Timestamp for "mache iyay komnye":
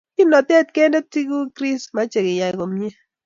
1.95-2.89